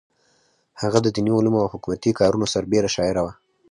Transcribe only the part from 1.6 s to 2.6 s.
او حکومتي کارونو